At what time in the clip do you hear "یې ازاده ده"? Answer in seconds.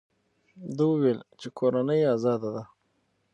2.01-2.63